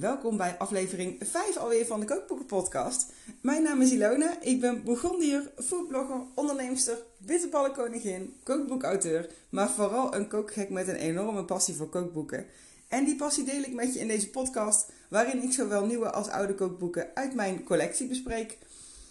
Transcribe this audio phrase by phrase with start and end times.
[0.00, 3.06] Welkom bij aflevering 5 alweer van de Kookboeken Podcast.
[3.40, 10.70] Mijn naam is Ilona, ik ben Bourgondier, foodblogger, onderneemster, bitterballenkoningin, kookboekauteur, maar vooral een kookgek
[10.70, 12.46] met een enorme passie voor kookboeken.
[12.88, 16.28] En die passie deel ik met je in deze podcast, waarin ik zowel nieuwe als
[16.28, 18.58] oude kookboeken uit mijn collectie bespreek.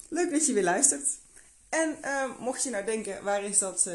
[0.10, 1.08] Leuk dat je weer luistert.
[1.70, 3.94] En uh, mocht je nou denken, waar is dat uh,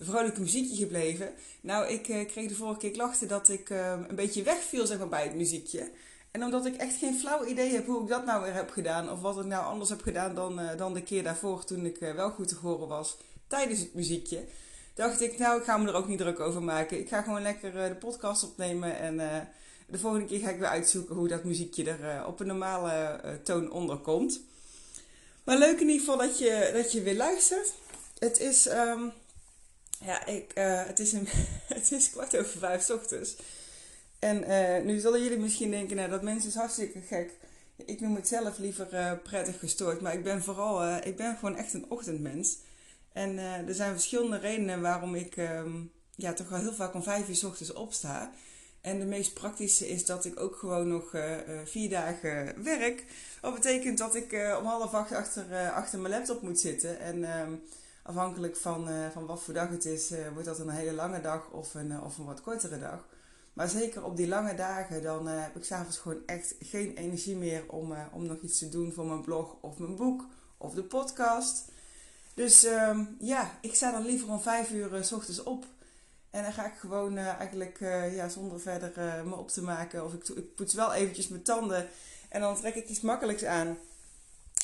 [0.00, 1.32] vrolijke muziekje gebleven?
[1.60, 3.70] Nou, ik uh, kreeg de vorige keer klachten dat ik
[4.08, 5.90] een beetje wegviel zeg maar, bij het muziekje.
[6.30, 9.10] En omdat ik echt geen flauw idee heb hoe ik dat nou weer heb gedaan.
[9.10, 12.30] Of wat ik nou anders heb gedaan dan, dan de keer daarvoor toen ik wel
[12.30, 13.16] goed te horen was
[13.46, 14.44] tijdens het muziekje.
[14.94, 16.98] Dacht ik, nou ik ga me er ook niet druk over maken.
[16.98, 18.98] Ik ga gewoon lekker de podcast opnemen.
[18.98, 19.16] En
[19.86, 23.70] de volgende keer ga ik weer uitzoeken hoe dat muziekje er op een normale toon
[23.70, 24.40] onder komt.
[25.44, 27.72] Maar leuk in ieder geval dat je, dat je weer luistert.
[28.18, 29.12] Het is, um,
[30.00, 31.28] ja, ik, het, is een,
[31.74, 33.36] het is kwart over vijf ochtends.
[34.18, 37.30] En uh, nu zullen jullie misschien denken, nou dat mensen is hartstikke gek.
[37.76, 40.00] Ik noem het zelf liever uh, prettig gestoord.
[40.00, 42.58] Maar ik ben vooral, ik ben gewoon echt een ochtendmens.
[43.12, 47.28] En er zijn verschillende redenen waarom ik um, ja, toch wel heel vaak om vijf
[47.28, 48.32] uur s ochtends opsta.
[48.80, 51.14] En de meest praktische is dat ik ook gewoon nog
[51.64, 53.04] vier dagen werk.
[53.40, 57.00] Dat betekent dat ik om half acht achter, achter mijn laptop moet zitten.
[57.00, 57.52] En ehm,
[58.02, 61.74] afhankelijk van, van wat voor dag het is, wordt dat een hele lange dag of
[61.74, 63.04] een, of een wat kortere dag.
[63.58, 67.64] Maar zeker op die lange dagen, dan heb ik s'avonds gewoon echt geen energie meer
[67.68, 70.26] om, om nog iets te doen voor mijn blog of mijn boek
[70.56, 71.64] of de podcast.
[72.34, 75.66] Dus ehm, ja, ik sta dan liever om vijf uur s ochtends op.
[76.30, 77.78] En dan ga ik gewoon eigenlijk
[78.12, 80.04] ja, zonder verder me op te maken.
[80.04, 81.88] Of ik, ik poets wel eventjes mijn tanden.
[82.28, 83.78] En dan trek ik iets makkelijks aan.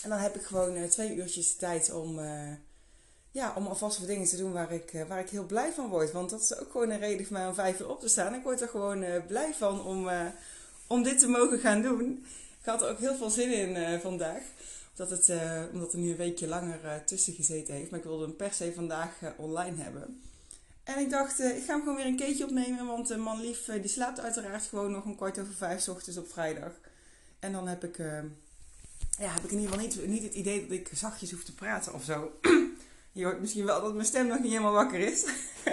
[0.02, 2.18] En dan heb ik gewoon twee uurtjes tijd om,
[3.34, 6.12] ja, om alvast wat dingen te doen waar ik, waar ik heel blij van word.
[6.12, 8.34] Want dat is ook gewoon een reden voor mij om vijf uur op te staan.
[8.34, 10.10] Ik word er gewoon blij van om,
[10.86, 12.24] om dit te mogen gaan doen.
[12.60, 14.42] Ik had er ook heel veel zin in vandaag.
[14.90, 15.32] Omdat, het,
[15.72, 17.90] omdat er nu een weekje langer tussen gezeten heeft.
[17.90, 20.22] Maar ik wilde hem per se vandaag online hebben.
[20.84, 22.86] En ik dacht, ik ga hem gewoon weer een keertje opnemen.
[22.86, 26.32] Want uh, man lief, die slaapt uiteraard gewoon nog een kwart over vijf ochtends op
[26.32, 26.72] vrijdag.
[27.38, 27.96] En dan heb ik,
[29.18, 31.54] ja, heb ik in ieder geval niet, niet het idee dat ik zachtjes hoef te
[31.54, 32.32] praten of zo.
[33.14, 35.24] Je hoort misschien wel dat mijn stem nog niet helemaal wakker is.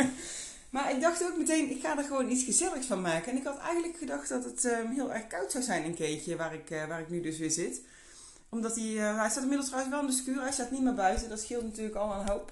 [0.74, 3.32] maar ik dacht ook meteen, ik ga er gewoon iets gezelligs van maken.
[3.32, 6.54] En ik had eigenlijk gedacht dat het heel erg koud zou zijn een keertje waar
[6.54, 7.82] ik, waar ik nu dus weer zit.
[8.50, 10.42] Omdat hij, hij staat inmiddels trouwens wel in de schuur.
[10.42, 11.30] Hij staat niet meer buiten.
[11.30, 12.52] Dat scheelt natuurlijk al een hoop.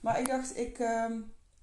[0.00, 0.78] Maar ik dacht, ik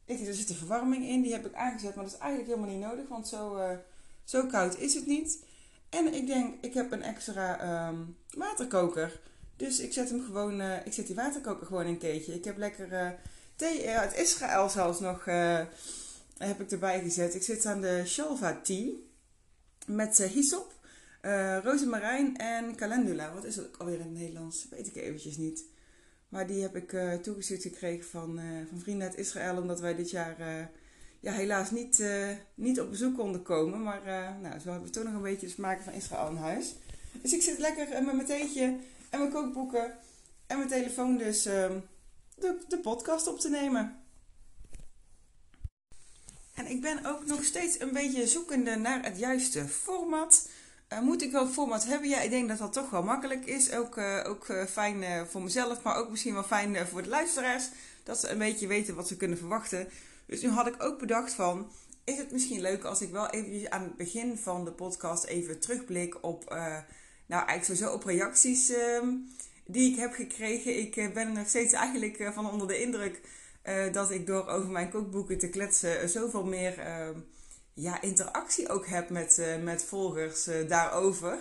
[0.06, 2.75] ik, er zit de verwarming in, die heb ik aangezet, maar dat is eigenlijk helemaal
[2.75, 3.78] niet nodig, want zo, uh,
[4.24, 5.45] zo koud is het niet.
[5.90, 9.19] En ik denk, ik heb een extra um, waterkoker.
[9.56, 12.34] Dus ik zet hem gewoon, uh, ik zet die waterkoker gewoon in een keertje.
[12.34, 13.09] Ik heb lekker uh,
[13.56, 15.25] thee uit Israël zelfs nog,
[16.38, 17.36] heb ik erbij gezet.
[17.36, 18.92] Ik zit aan de Shalva tea
[19.86, 20.74] met hyssop,
[21.63, 23.34] rozemarijn en calendula.
[23.34, 24.68] Wat is dat alweer in het Nederlands?
[24.69, 25.66] Weet ik eventjes niet.
[26.30, 29.58] Maar die heb ik uh, toegestuurd gekregen van, uh, van vrienden uit Israël.
[29.58, 30.66] Omdat wij dit jaar uh,
[31.19, 32.03] ja, helaas niet,
[32.56, 33.84] niet op bezoek konden komen.
[33.84, 34.02] Maar
[34.42, 36.75] nou, zo hebben we toch nog een beetje smaken van Israël in huis.
[37.22, 38.78] Dus ik zit lekker met mijn theetje
[39.13, 39.97] en mijn kookboeken
[40.47, 41.79] en mijn telefoon dus ehm,
[42.35, 44.03] de, de podcast op te nemen.
[46.53, 50.50] En ik ben ook nog steeds een beetje zoekende naar het juiste format.
[50.94, 52.09] Uh, moet ik wel format hebben?
[52.09, 53.72] Ja, ik denk dat dat toch wel makkelijk is.
[53.72, 57.69] Ook, uh, ook uh, fijn voor mezelf, maar ook misschien wel fijn voor de luisteraars.
[58.03, 59.90] Dat ze een beetje weten wat ze kunnen verwachten.
[60.25, 61.72] Dus nu had ik ook bedacht van...
[62.03, 65.59] Is het misschien leuk als ik wel even aan het begin van de podcast even
[65.59, 66.57] terugblik op...
[67.34, 69.08] nou, eigenlijk sowieso op reacties ehm,
[69.66, 70.78] die ik heb gekregen.
[70.78, 73.22] Ik ben er nog steeds eigenlijk van onder de indruk...
[73.92, 77.20] dat ik door over mijn kookboeken te kletsen zoveel meer ehm,
[77.74, 81.38] ja, interactie ook heb met, met volgers daarover.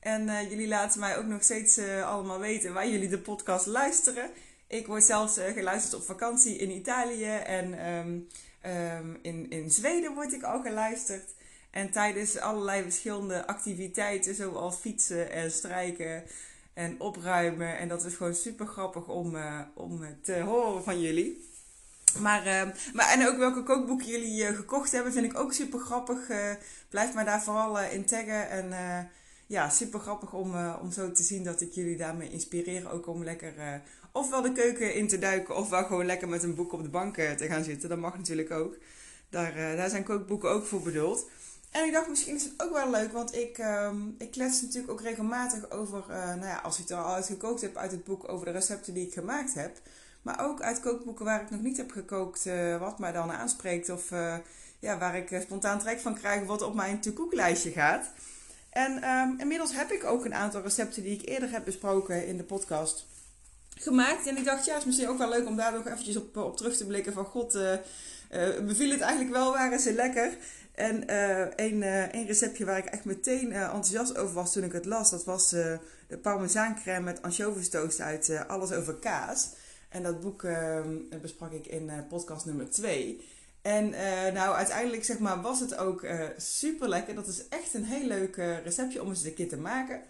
[0.00, 4.30] En jullie laten mij ook nog steeds allemaal weten waar jullie de podcast luisteren.
[4.66, 10.42] Ik word zelfs geluisterd op vakantie in Italië en um, in, in Zweden word ik
[10.42, 11.34] al geluisterd.
[11.76, 16.22] En tijdens allerlei verschillende activiteiten, zoals fietsen en strijken
[16.74, 17.78] en opruimen.
[17.78, 19.36] En dat is gewoon super grappig om,
[19.74, 21.48] om te horen van jullie.
[22.18, 26.18] Maar, uh, maar en ook welke kookboeken jullie gekocht hebben, vind ik ook super grappig.
[26.88, 28.50] Blijf mij daar vooral in taggen.
[28.50, 28.74] En
[29.46, 32.90] ja, super grappig om, om zo te zien dat ik jullie daarmee inspireer.
[32.92, 33.82] Ook om lekker
[34.12, 37.14] ofwel de keuken in te duiken, ofwel gewoon lekker met een boek op de bank
[37.14, 37.88] te gaan zitten.
[37.88, 38.76] Dat mag natuurlijk ook.
[39.30, 41.26] Daar, daar zijn kookboeken ook voor bedoeld.
[41.70, 44.92] En ik dacht, misschien is het ook wel leuk, want ik, um, ik klets natuurlijk
[44.92, 48.46] ook regelmatig over, nou ja, als ik het al uitgekookt heb uit het boek, over
[48.46, 49.80] de recepten die ik gemaakt heb.
[50.26, 53.88] Maar ook uit kookboeken waar ik nog niet heb gekookt, uh, wat mij dan aanspreekt.
[53.88, 54.36] Of uh,
[54.78, 58.06] ja, waar ik spontaan trek van krijg wat op mijn to-cook lijstje gaat.
[58.70, 62.36] En ehm, inmiddels heb ik ook een aantal recepten die ik eerder heb besproken in
[62.36, 63.06] de podcast
[63.74, 64.26] gemaakt.
[64.26, 66.36] En ik dacht, ja, het is misschien ook wel leuk om daar nog eventjes op,
[66.36, 67.12] op terug te blikken.
[67.12, 67.72] Van god, uh,
[68.66, 70.36] beviel het eigenlijk wel, waren ze lekker?
[70.76, 71.82] En uh, een,
[72.16, 75.48] een receptje waar ik echt meteen enthousiast over was toen ik het las, dat was
[75.48, 75.78] de
[76.22, 79.48] parmezaancrème met anchovistoast uit Alles over kaas.
[79.88, 83.28] En dat boek ehm, besprak ik in podcast nummer 2.
[83.62, 83.90] En
[84.34, 86.06] nou, uiteindelijk zeg maar, was het ook
[86.36, 87.14] super lekker.
[87.14, 90.00] Dat is echt een heel leuk receptje om eens een keer te maken.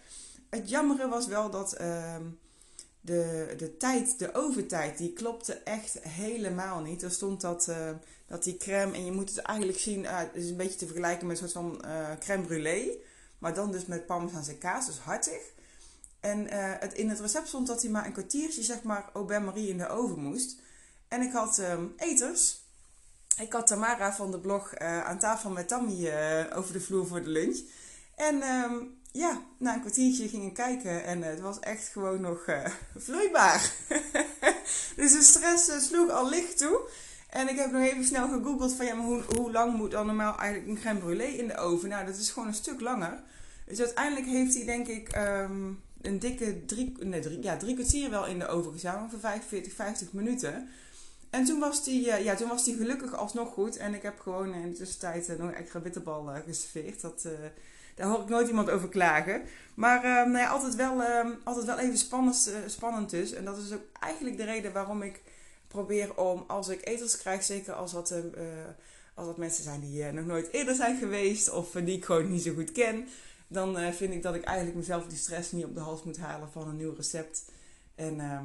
[0.51, 2.23] Het jammere was wel dat ehm,
[3.07, 7.03] de, de tijd, de overtijd, die klopte echt helemaal niet.
[7.03, 7.91] Er stond dat, uh,
[8.27, 10.87] dat die crème, en je moet het eigenlijk zien, uh, het is een beetje te
[10.87, 13.05] vergelijken met een soort van uh, crème brûlée.
[13.39, 15.55] Maar dan dus met parmezaanse kaas, dus hartig.
[16.21, 16.47] En
[16.81, 19.79] het, in het recept stond dat hij maar een kwartiertje, zeg maar, au bain-marie in
[19.79, 20.57] de oven moest.
[21.09, 22.61] En ik had um, eters.
[23.39, 26.13] Ik had Tamara van de blog aan tafel met Tammy
[26.55, 27.59] over de vloer voor de lunch.
[28.15, 32.67] En um, ja, na een kwartiertje gingen kijken en het was echt gewoon nog uh,
[33.05, 33.73] vloeibaar.
[34.97, 36.89] dus de stress uh, sloeg al licht toe.
[37.31, 40.39] En ik heb nog even snel gegoogeld van ja, maar hoe, lang moet dan normaal
[40.39, 41.89] eigenlijk een crème brûlée in de oven?
[41.89, 43.23] Nou, dat is gewoon een stuk langer.
[43.67, 48.11] Dus uiteindelijk heeft hij denk ik um, een dikke drie, nee, drie, ja, drie kwartier
[48.11, 50.69] wel in de oven gezet, voor 45, 50 minuten.
[51.31, 53.77] En toen was die, uh, ja, toen was die gelukkig alsnog goed.
[53.77, 57.01] En ik heb gewoon in de tussentijd nog extra bitterbal geserveerd.
[57.01, 57.27] Dat
[57.97, 59.43] daar hoor ik nooit iemand over klagen.
[59.75, 63.33] Maar uh, nou ja, altijd, wel, uh, altijd wel even spannend, uh, spannend dus.
[63.33, 65.23] En dat is ook eigenlijk de reden waarom ik
[65.69, 68.21] probeer om, als ik etels krijg, zeker als dat, eh,
[69.15, 72.43] als dat mensen zijn die nog nooit eerder zijn geweest of die ik gewoon niet
[72.43, 73.09] zo goed ken,
[73.49, 76.51] dan vind ik dat ik eigenlijk mezelf die stress niet op de hals moet halen
[76.51, 77.45] van een nieuw recept.
[77.95, 78.45] En ehm,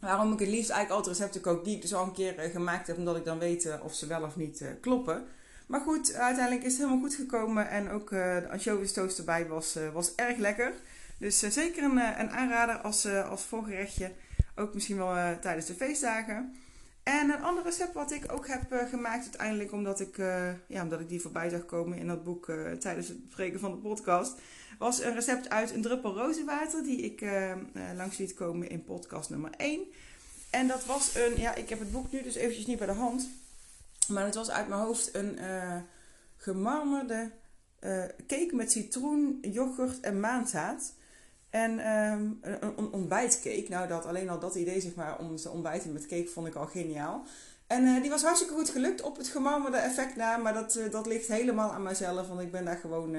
[0.00, 2.86] waarom ik het liefst eigenlijk altijd recepten kook die ik dus al een keer gemaakt
[2.86, 5.26] heb, omdat ik dan weet of ze wel of niet kloppen.
[5.66, 7.68] Maar goed, uiteindelijk is het helemaal goed gekomen.
[7.68, 10.72] En ook de anchovy toast erbij was, uh, was erg lekker.
[11.18, 14.12] Dus uh, zeker een, een aanrader als, als voorgerechtje.
[14.56, 16.54] Ook misschien wel tijdens de feestdagen.
[17.02, 20.16] En een ander recept wat ik ook heb gemaakt uiteindelijk, omdat ik,
[20.66, 22.44] ja, omdat ik die voorbij zag komen in dat boek
[22.78, 24.34] tijdens het bespreken van de podcast,
[24.78, 27.24] was een recept uit een druppel rozenwater die ik
[27.96, 29.80] langs liet komen in podcast nummer 1.
[30.50, 32.92] En dat was een, ja, ik heb het boek nu dus eventjes niet bij de
[32.92, 33.28] hand.
[34.08, 35.76] Maar het was uit mijn hoofd een uh,
[36.36, 37.30] gemarmerde
[37.80, 40.92] uh, cake met citroen, yoghurt en maanzaad.
[41.50, 43.66] En um, een ontbijtcake.
[43.68, 46.54] Nou, dat, alleen al dat idee zeg maar, om te ontbijten met cake vond ik
[46.54, 47.24] al geniaal.
[47.66, 50.36] En uh, die was hartstikke goed gelukt op het gemarmerde effect na.
[50.36, 52.28] Maar dat, dat ligt helemaal aan mijzelf.
[52.28, 53.16] Want ik ben daar gewoon...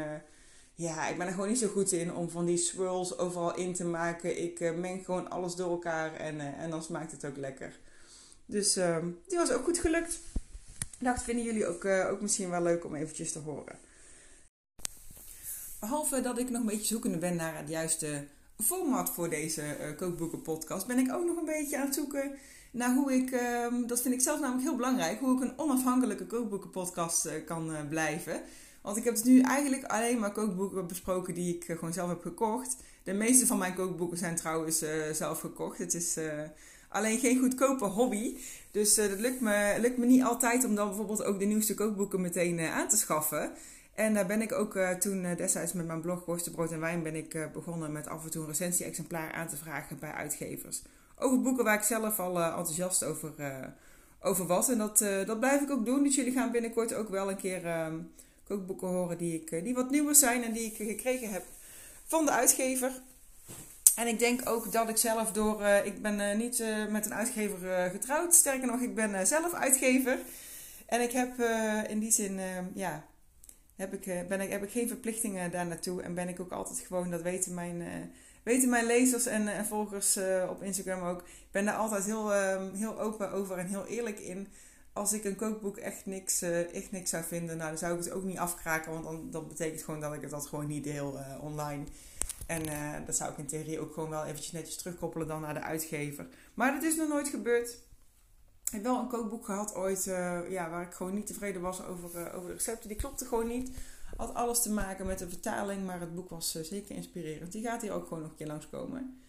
[0.76, 3.74] ja, ik ben er gewoon niet zo goed in om van die swirls overal in
[3.74, 4.44] te maken.
[4.44, 7.80] Ik meng gewoon alles door elkaar en, en dan smaakt het ook lekker.
[8.46, 10.20] Dus ehm, die was ook goed gelukt
[11.00, 13.80] dacht, vinden jullie ook, uh, ook misschien wel leuk om eventjes te horen.
[15.80, 18.28] Behalve dat ik nog een beetje zoekende ben naar het juiste
[18.64, 22.32] format voor deze uh, kookboeken podcast, ben ik ook nog een beetje aan het zoeken
[22.72, 26.26] naar hoe ik, uh, dat vind ik zelf namelijk heel belangrijk, hoe ik een onafhankelijke
[26.26, 28.42] kookboeken podcast uh, kan blijven.
[28.82, 32.22] Want ik heb dus nu eigenlijk alleen maar kookboeken besproken die ik gewoon zelf heb
[32.22, 32.76] gekocht.
[33.04, 35.78] De meeste van mijn kookboeken zijn trouwens zelf gekocht.
[35.78, 36.18] Het is
[36.96, 38.36] alleen geen goedkope hobby.
[38.72, 41.74] Dus uh, dat lukt me, lukt me niet altijd om dan bijvoorbeeld ook de nieuwste
[41.74, 43.52] kookboeken meteen uh, aan te schaffen.
[43.94, 47.16] En daar ben ik ook uh, toen destijds met mijn blog Brood en Wijn ben
[47.16, 50.82] ik begonnen met af en toe een recensie-exemplaar aan te vragen bij uitgevers.
[51.18, 53.34] Over boeken waar ik zelf al enthousiast over,
[54.22, 54.70] over was.
[54.70, 56.04] En dat, dat blijf ik ook doen.
[56.04, 57.96] Dus jullie gaan binnenkort ook wel een keer ehm,
[58.48, 61.44] kookboeken horen die, ik, die wat nieuwer zijn en die ik gekregen heb
[62.06, 62.92] van de uitgever.
[63.96, 65.62] En ik denk ook dat ik zelf door.
[65.62, 68.36] Uh, ik ben uh, niet uh, met een uitgever getrouwd.
[68.36, 70.20] Sterker nog, ik ben zelf uitgever.
[70.86, 71.40] En ik heb
[71.90, 72.40] in die zin,
[72.74, 73.06] ja,
[73.76, 76.02] heb ik, ben ik, heb ik geen verplichtingen daar naartoe.
[76.02, 78.12] En ben ik ook altijd gewoon, dat weten mijn,
[78.44, 81.20] weten mijn lezers en, volgers op Instagram ook.
[81.20, 82.32] Ik ben daar altijd heel,
[82.74, 84.48] heel open over en heel eerlijk in.
[84.94, 86.42] Als ik een kookboek echt niks,
[86.74, 88.92] echt niks zou vinden, nou, dan zou ik het ook niet afkraken.
[88.92, 91.84] Want dan, dat betekent gewoon dat ik het gewoon niet deel online.
[92.46, 95.54] En uh, dat zou ik in theorie ook gewoon wel eventjes netjes terugkoppelen dan naar
[95.54, 96.28] de uitgever.
[96.54, 97.70] Maar dat is nog nooit gebeurd.
[98.66, 101.84] Ik heb wel een kookboek gehad ooit uh, ja, waar ik gewoon niet tevreden was
[101.84, 102.88] over, uh, over de recepten.
[102.88, 103.72] Die klopte gewoon niet.
[104.18, 107.52] Had alles te maken met de vertaling, maar het boek was zeker inspirerend.
[107.52, 109.22] Die gaat hier ook gewoon nog een keer langskomen.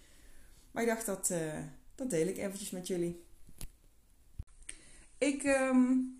[0.71, 1.33] Maar ik dacht dat,
[1.95, 3.25] dat deel ik eventjes met jullie.
[5.19, 6.19] Ik um,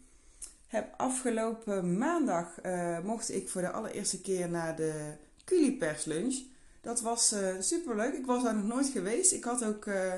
[0.67, 2.61] heb afgelopen maandag
[3.03, 5.13] mocht ik voor de allereerste keer naar de
[5.45, 6.55] Culiperslunch.
[6.87, 8.15] Dat was uh, eh, super leuk.
[8.15, 9.33] Ik was daar nog nooit geweest.
[9.33, 10.13] Ik had ook uh,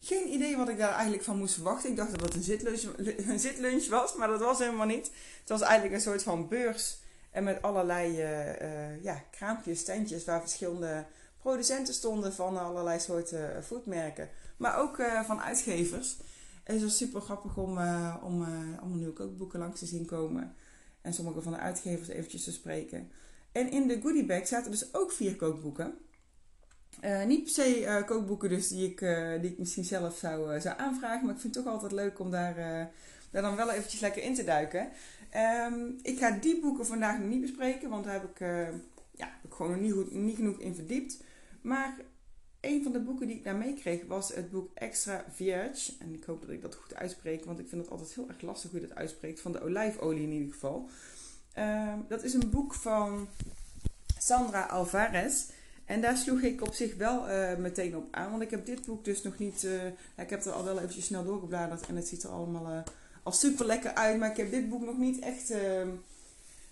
[0.00, 1.90] geen idee wat ik daar eigenlijk van moest verwachten.
[1.90, 2.80] Ik dacht dat het een zitlunch,
[3.46, 5.10] zitlunch was, maar dat was helemaal niet.
[5.40, 6.98] Het was eigenlijk een soort van beurs.
[7.30, 8.16] En met allerlei
[9.02, 11.04] ja, kraampjes, standjes waar verschillende
[11.38, 14.28] producenten stonden van allerlei soorten foodmerken.
[14.56, 16.16] Maar ook van uitgevers.
[16.62, 17.70] En het was super grappig om,
[18.22, 18.42] om
[18.80, 20.54] allemaal nieuwe kookboeken langs te zien komen.
[21.00, 23.10] En sommige van de uitgevers eventjes te spreken.
[23.52, 25.94] En in de goodiebag zaten dus ook vier kookboeken.
[27.04, 30.60] Uh, niet per se uh, kookboeken dus die ik, uh, die ik misschien zelf zou,
[30.60, 31.26] zou aanvragen.
[31.26, 32.54] Maar ik vind het toch altijd leuk om daar,
[33.30, 34.88] daar dan wel eventjes lekker in te duiken.
[35.66, 37.88] Um, ik ga die boeken vandaag nog niet bespreken.
[37.90, 38.38] Want daar heb ik,
[39.10, 41.22] ja, ik gewoon niet, goed, niet genoeg in verdiept.
[41.60, 41.96] Maar
[42.60, 45.92] een van de boeken die ik daar meekreeg was het boek Extra Vierge.
[45.98, 47.44] En ik hoop dat ik dat goed uitspreek.
[47.44, 49.40] Want ik vind het altijd heel erg lastig hoe je dat uitspreekt.
[49.40, 50.88] Van de olijfolie in ieder geval.
[51.52, 53.28] Ehm, dat is een boek van
[54.18, 55.46] Sandra Alvarez.
[55.86, 58.30] En daar sloeg ik op zich wel uh, meteen op aan.
[58.30, 59.62] Want ik heb dit boek dus nog niet.
[59.62, 59.84] Uh,
[60.16, 61.86] ik heb er al wel eventjes snel doorgebladerd.
[61.86, 62.78] En het ziet er allemaal uh,
[63.22, 64.18] al super lekker uit.
[64.18, 65.50] Maar ik heb dit boek nog niet echt.
[65.50, 65.88] Ehm,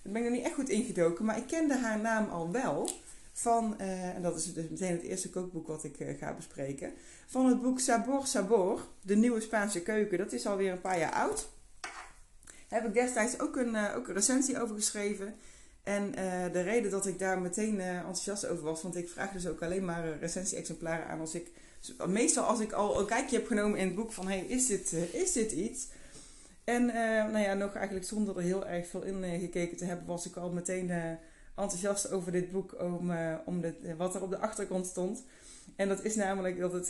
[0.03, 1.25] ik ben er niet echt goed ingedoken.
[1.25, 2.89] Maar ik kende haar naam al wel.
[3.33, 6.93] Van, en dat is dus meteen het eerste kookboek wat ik ga bespreken.
[7.27, 8.87] Van het boek Sabor Sabor.
[9.01, 10.19] De nieuwe Spaanse keuken.
[10.19, 11.49] Dat is alweer een paar jaar oud.
[12.69, 15.35] Heb ik destijds ook een, ook een recensie over geschreven.
[15.83, 19.33] En uh, de reden dat ik daar meteen uh, enthousiast over was, want ik vraag
[19.33, 21.51] dus ook alleen maar recensie-exemplaren aan als ik,
[22.07, 24.93] meestal als ik al een kijkje heb genomen in het boek van, hey, is dit,
[25.13, 25.89] is dit iets?
[26.65, 26.87] En
[27.33, 30.37] nou ja, nog eigenlijk zonder er heel erg veel in gekeken te hebben, was ik
[30.37, 30.91] al meteen
[31.57, 33.13] enthousiast over dit boek, om,
[33.45, 35.25] om de, wat er op de achtergrond stond.
[35.77, 36.89] En dat is namelijk dat het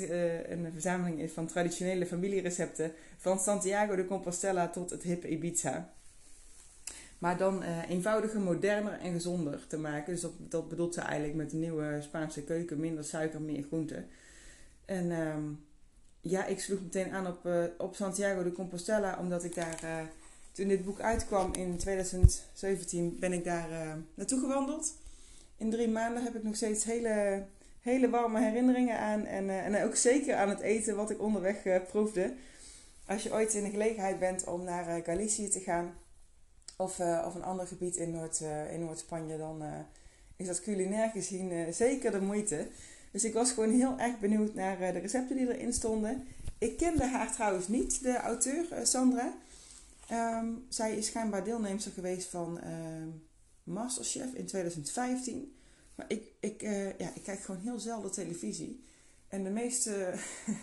[0.49, 5.93] een verzameling is van traditionele familierecepten, van Santiago de Compostela tot het hippe Ibiza.
[7.23, 10.12] Maar dan uh, eenvoudiger, moderner en gezonder te maken.
[10.12, 12.81] Dus dat, bedoelt ze eigenlijk met de nieuwe Spaanse keuken.
[12.81, 14.05] Minder suiker, meer groente.
[14.85, 15.35] En uh,
[16.21, 19.19] ja, ik sloeg meteen aan op, uh, op Santiago de Compostela.
[19.19, 19.99] Omdat ik daar, uh,
[20.52, 24.95] toen dit boek uitkwam in 2017, ben ik daar naartoe gewandeld.
[25.57, 27.45] In drie maanden heb ik nog steeds hele,
[27.81, 29.26] hele warme herinneringen aan.
[29.26, 32.35] En, en ook zeker aan het eten wat ik onderweg proefde.
[33.07, 35.95] Als je ooit in de gelegenheid bent om naar Galicië te gaan
[36.76, 39.69] of, uh, of een ander gebied in, Noord, uh, in Noord-Spanje, dan uh,
[40.37, 42.69] is dat culinair gezien zeker de moeite.
[43.11, 46.26] Dus ik was gewoon heel erg benieuwd naar de recepten die erin stonden.
[46.59, 49.33] Ik kende haar trouwens niet, de auteur Sandra.
[50.12, 53.09] Um, zij is schijnbaar deelnemster geweest van ehm,
[53.62, 55.55] Masterchef in 2015.
[55.95, 56.61] Maar ik, ik,
[56.99, 58.85] ja, ik kijk gewoon heel zelden televisie.
[59.33, 60.12] En de meeste,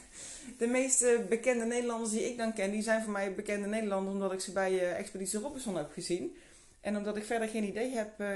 [0.57, 4.33] de meeste bekende Nederlanders die ik dan ken, die zijn voor mij bekende Nederlanders omdat
[4.33, 6.35] ik ze bij uh, Expeditie Robinson heb gezien.
[6.81, 8.27] En omdat ik verder geen idee heb uh,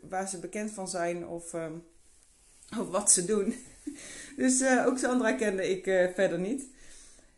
[0.00, 1.54] waar ze bekend van zijn of,
[2.78, 3.54] of wat ze doen.
[4.36, 6.66] dus uh, ook Sandra kende ik verder niet.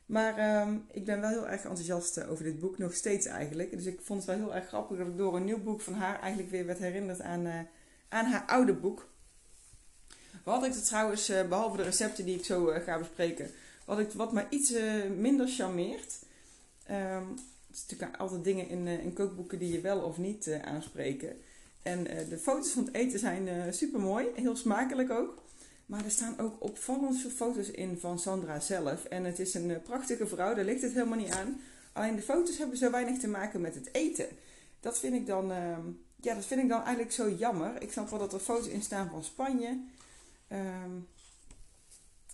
[0.06, 3.70] Maar um, ik ben wel heel erg enthousiast over dit boek, nog steeds eigenlijk.
[3.70, 5.94] Dus ik vond het wel heel erg grappig dat ik door een nieuw boek van
[5.94, 7.68] haar eigenlijk weer werd herinnerd aan,
[8.08, 9.08] aan haar oude boek.
[10.44, 13.50] Wat ik trouwens, eh, behalve de recepten die ik zo eh, ga bespreken,
[13.84, 16.14] wat, ik, wat mij iets eh, minder charmeert.
[16.90, 17.28] Um,
[17.66, 21.36] het is natuurlijk altijd dingen in, in kookboeken die je wel of niet aanspreken.
[21.82, 25.42] En de foto's van het eten zijn super mooi, heel smakelijk ook.
[25.86, 29.04] Maar er staan ook opvallend veel foto's in van Sandra zelf.
[29.04, 31.60] En het is een prachtige vrouw, daar ligt het helemaal niet aan.
[31.92, 34.26] Alleen de foto's hebben zo weinig te maken met het eten.
[34.80, 35.80] Dat vind ik dan, ehm,
[36.16, 37.82] ja, dat vind ik dan eigenlijk zo jammer.
[37.82, 39.80] Ik snap wel dat er foto's in staan van Spanje.
[40.52, 41.08] Um,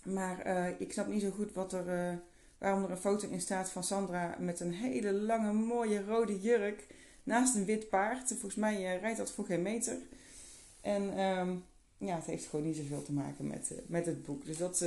[0.06, 2.18] maar uh, ik snap niet zo goed wat er, uh,
[2.58, 6.86] waarom er een foto in staat van Sandra met een hele lange, mooie rode jurk
[7.22, 8.28] naast een wit paard.
[8.28, 9.96] Volgens mij uh, rijdt dat voor geen meter.
[10.80, 11.64] En um,
[11.98, 14.44] ja, het heeft gewoon niet zoveel te maken met, met het boek.
[14.44, 14.84] Dus dat,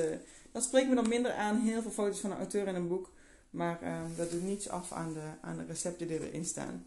[0.52, 1.62] dat spreekt me dan minder aan.
[1.62, 3.12] Heel veel foto's van een auteur in een boek.
[3.50, 6.86] Maar ehm, dat doet niets af aan de, aan de recepten die erin staan.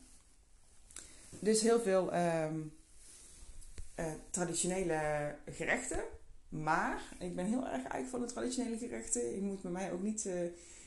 [1.38, 2.12] Dus heel veel
[4.30, 6.00] traditionele gerechten.
[6.52, 9.34] Maar ik ben heel erg eigenlijk van de traditionele gerechten.
[9.34, 10.32] Je moet bij mij ook niet, uh,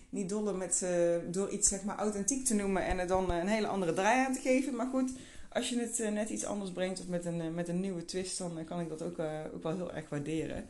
[0.09, 3.47] niet dollen met, uh, door iets zeg maar authentiek te noemen en er dan een
[3.47, 4.75] hele andere draai aan te geven.
[4.75, 5.11] Maar goed,
[5.49, 8.63] als je het net iets anders brengt of met een, met een nieuwe twist, dan
[8.65, 9.19] kan ik dat ook,
[9.53, 10.67] ook wel heel erg waarderen.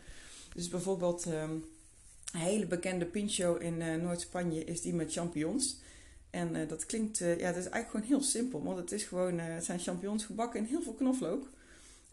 [0.54, 1.66] Dus bijvoorbeeld um,
[2.34, 5.80] een hele bekende pincho in Noord-Spanje is die met champignons.
[6.30, 8.64] En dat klinkt, ja, het is eigenlijk gewoon heel simpel.
[8.64, 11.48] Want het, is gewoon, het zijn champignons gebakken in heel veel knoflook.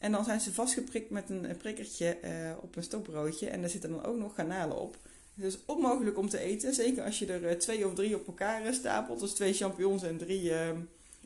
[0.03, 2.31] En dan zijn ze vastgeprikt met een prikkertje uh,
[2.61, 3.49] op een stokbroodje.
[3.49, 4.97] En daar zitten dan ook nog garnalen op.
[5.37, 6.75] Is onmogelijk om te eten.
[6.75, 9.21] Zeker als je er uh, twee of drie op elkaar eh, stapelt.
[9.21, 10.71] Dus twee champignons en drie, uh,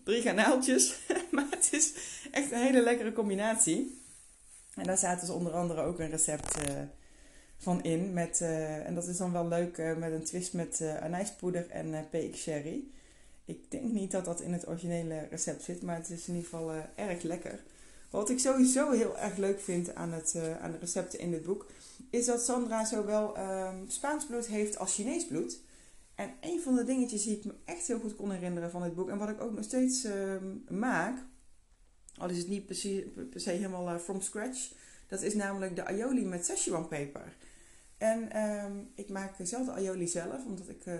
[0.02, 0.99] drie garnaaltjes.
[1.33, 1.92] maar het is
[2.30, 4.00] echt een hele lekkere combinatie.
[4.75, 6.59] En daar zaten dus onder andere ook een recept
[7.59, 8.12] van in.
[8.12, 12.85] Met, en dat is dan wel leuk met een twist met anijspoeder en PX sherry.
[13.45, 15.83] Ik denk niet dat dat in het originele recept zit.
[15.83, 17.61] Maar het is in ieder geval erg lekker.
[18.11, 21.43] Wat ik sowieso heel erg leuk vind aan, het, uh, aan de recepten in dit
[21.43, 21.67] boek,
[22.11, 25.61] is dat Sandra zowel um, Spaans bloed heeft als Chinees bloed.
[26.15, 28.95] En een van de dingetjes die ik me echt heel goed kon herinneren van dit
[28.95, 30.13] boek, en wat ik ook nog steeds uh,
[30.69, 31.19] maak,
[32.17, 34.73] al is het niet per se, per se helemaal uh, from scratch,
[35.09, 37.37] dat is namelijk de aioli met Szechuan peper.
[37.99, 40.95] En um, ik maak zelf de aioli zelf, omdat ik uh,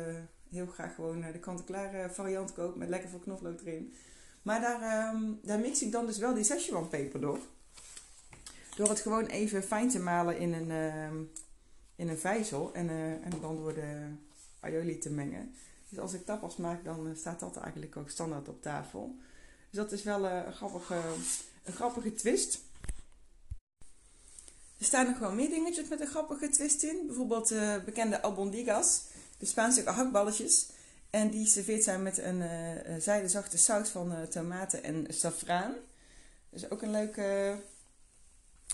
[0.51, 3.93] heel graag gewoon de kant-en-klare variant koop met lekker veel knoflook erin.
[4.47, 7.39] Maar daar, um, daar mix ik dan dus wel die Szechuan peper door.
[8.77, 11.21] Door het gewoon even fijn te malen in een, uh,
[11.97, 14.07] in een vijzel en, uh, en dan door de
[14.61, 15.55] aioli te mengen.
[15.89, 19.17] Dus als ik tapas maak, dan staat dat eigenlijk ook standaard op tafel.
[19.71, 21.01] Dus dat is wel een, grappige,
[21.65, 22.61] een grappige twist.
[24.79, 27.07] Er staan nog wel meer dingetjes met een grappige twist in.
[27.07, 29.03] Bijvoorbeeld de bekende albondigas,
[29.39, 30.69] de Spaanse hakballetjes.
[31.17, 32.51] En die serveert zijn met een uh,
[32.99, 35.75] zijdezachte saus van uh, tomaten en safraan.
[36.51, 37.57] Dus ook een leuke,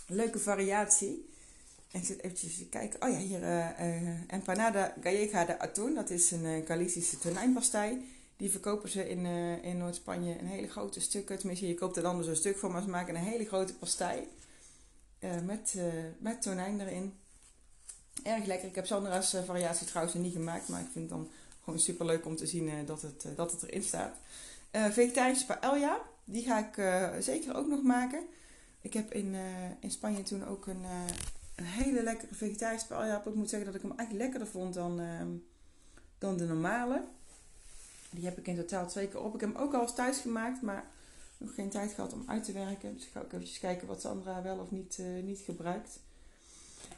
[0.06, 1.30] leuke variatie.
[1.90, 3.02] En ik zit eventjes te kijken.
[3.02, 5.94] Oh ja, hier uh, empanada gallega de atún.
[5.94, 8.14] Dat is een Galicische tonijnpastei.
[8.36, 9.26] Die verkopen ze in,
[9.62, 11.38] in Noord-Spanje een hele grote stukken.
[11.38, 12.72] Tenminste, je koopt er dan dus een stuk van.
[12.72, 14.28] Maar ze maken een hele grote pastei.
[15.44, 15.74] met,
[16.18, 17.14] met tonijn erin.
[18.22, 18.68] Erg lekker.
[18.68, 20.68] Ik heb Sandra's variatie trouwens niet gemaakt.
[20.68, 21.30] Maar ik vind dan
[21.64, 24.16] gewoon super leuk om te zien uh, dat, het, uh, dat het erin staat.
[24.72, 26.74] Uh, vegetarische paella, die ga ik
[27.22, 28.26] zeker ook nog maken.
[28.80, 29.34] Ik heb in,
[29.80, 30.84] in Spanje toen ook een,
[31.54, 33.22] een hele lekkere vegetarische paella.
[33.26, 35.28] Ik moet zeggen dat ik hem eigenlijk lekkerder vond dan, ehm,
[36.18, 37.04] dan de normale.
[38.10, 39.34] Die heb ik in totaal twee keer op.
[39.34, 40.84] Ik heb hem ook al eens thuis gemaakt, maar
[41.38, 42.94] nog geen tijd gehad om uit te werken.
[42.94, 45.98] Dus ik ga ook even kijken wat Sandra wel of niet, niet gebruikt.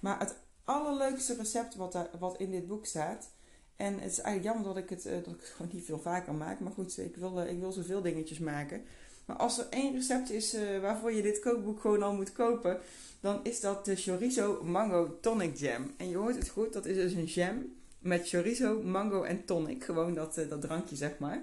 [0.00, 3.28] Maar het allerleukste recept wat, daar, wat in dit boek staat,
[3.76, 5.98] en het is eigenlijk jammer dat ik het, uh, dat ik het gewoon niet veel
[5.98, 6.60] vaker maak.
[6.60, 8.82] Maar goed, ik wil, uh, ik wil zoveel dingetjes maken.
[9.24, 12.80] Maar als er één recept is uh, waarvoor je dit kookboek gewoon al moet kopen,
[13.20, 15.94] dan is dat de chorizo mango tonic jam.
[15.96, 19.84] En je hoort het goed, dat is dus een jam met chorizo, mango en tonic.
[19.84, 21.42] Gewoon dat, dat drankje, zeg maar.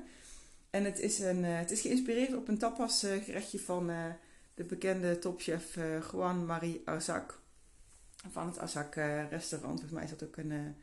[0.70, 3.92] En het is, een, het is geïnspireerd op een tapas gerechtje van
[4.54, 5.78] de bekende topchef
[6.12, 7.40] Juan Marie Arzac.
[8.32, 8.96] Van het Arzac
[9.30, 9.80] restaurant.
[9.80, 10.76] Volgens mij is dat ook een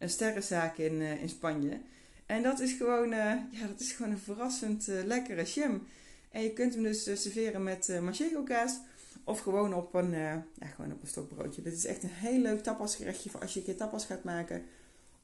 [0.00, 1.80] een sterrenzaak in, uh, in Spanje.
[2.26, 5.86] En dat is gewoon, uh, ja, dat is gewoon een verrassend uh, lekkere jam.
[6.30, 8.78] En je kunt hem dus serveren met manchego kaas.
[9.24, 11.62] Of gewoon op een, ja, gewoon op een stokbroodje.
[11.62, 14.64] Dit is echt een heel leuk tapasgerechtje voor als je een keer tapas gaat maken.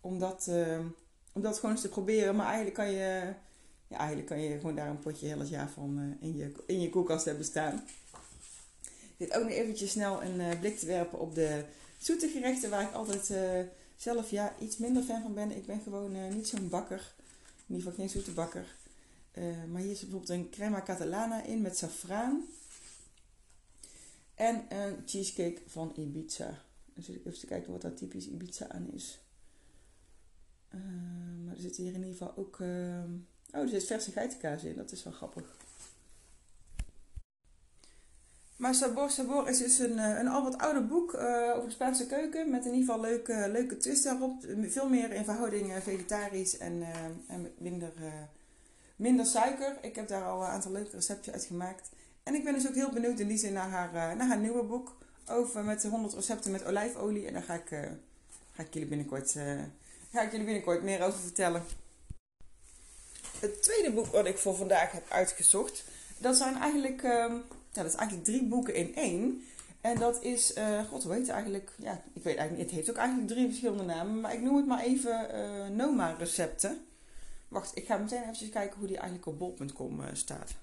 [0.01, 0.51] Om dat,
[1.33, 2.37] om dat gewoon eens te proberen.
[2.37, 3.33] Maar eigenlijk kan je,
[3.89, 6.81] ja, eigenlijk kan je gewoon daar een potje heel het jaar van in, je, in
[6.81, 7.85] je koelkast hebben staan.
[9.17, 11.65] Dit ook nog eventjes snel een blik te werpen op de
[11.99, 13.31] zoete gerechten waar ik altijd
[13.97, 15.57] zelf ja, iets minder fan van ben.
[15.57, 17.15] Ik ben gewoon uh, niet zo'n bakker.
[17.67, 18.77] In ieder geval geen zoete bakker.
[19.35, 22.45] Uh, maar hier zit bijvoorbeeld een crema catalana in met safraan.
[24.35, 26.63] En een cheesecake van Ibiza.
[26.95, 29.19] Dan zit ik even kijken wat daar typisch Ibiza aan is.
[30.75, 30.81] Uh,
[31.45, 32.61] maar er zit hier in ieder geval ook...
[32.61, 34.77] oh, er zit verse geitenkaas in.
[34.77, 35.57] Dat is wel grappig.
[38.57, 42.51] Maar Sabor Sabor is dus een, een al wat ouder boek uh, over Spaanse keuken.
[42.51, 44.45] Met in ieder geval leuke, leuke twist daarop.
[44.61, 46.89] Veel meer in verhouding vegetarisch en, uh,
[47.29, 47.93] en minder,
[48.97, 49.77] minder suiker.
[49.81, 51.89] Ik heb daar al een aantal leuke recepten uit gemaakt.
[52.23, 54.63] En ik ben dus ook heel benieuwd in die zin naar haar, naar haar nieuwe
[54.63, 54.97] boek.
[55.29, 57.27] Over met 100 recepten met olijfolie.
[57.27, 57.69] En daar ga ik,
[58.53, 59.33] ga ik, jullie, binnenkort,
[60.13, 61.63] ga ik jullie binnenkort meer over vertellen.
[63.41, 65.85] Het tweede boek wat ik voor vandaag heb uitgezocht.
[66.19, 67.37] Dat zijn eigenlijk ehm,
[67.83, 69.43] dat is eigenlijk drie boeken in één.
[69.87, 71.71] En dat is, uh, god, hoe heet het eigenlijk?
[71.79, 72.67] Ja, ik weet eigenlijk niet.
[72.67, 74.21] Het heeft ook eigenlijk drie verschillende namen.
[74.21, 76.87] Maar ik noem het maar even uh, Noma recepten.
[77.49, 80.55] Wacht, ik ga meteen even kijken hoe die eigenlijk op bol.com eh, staat.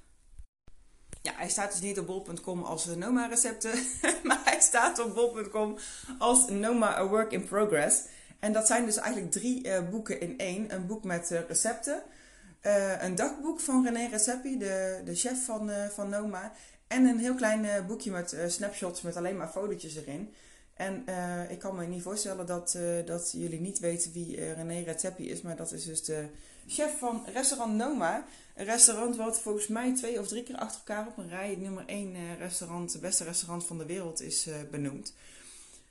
[1.22, 3.72] Ja, hij staat dus niet op bol.com als Noma recepten.
[4.24, 5.78] maar hij staat op bol.com
[6.18, 8.02] als Noma A Work in Progress.
[8.40, 10.74] En dat zijn dus eigenlijk drie boeken in één.
[10.74, 12.04] Een boek met recepten.
[13.00, 16.52] een dagboek van René Recepi, de, de chef van, van Noma.
[16.94, 20.34] En een heel klein uh, boekje met uh, snapshots met alleen maar fotootjes erin.
[20.74, 25.30] En uh, ik kan me niet voorstellen dat, dat jullie niet weten wie René Redzepi
[25.30, 25.42] is.
[25.42, 26.26] Maar dat is dus de
[26.68, 28.26] chef van restaurant Noma.
[28.56, 31.84] Een restaurant wat volgens mij twee of drie keer achter elkaar op een rij nummer
[31.86, 35.14] één restaurant, het beste restaurant van de wereld is benoemd.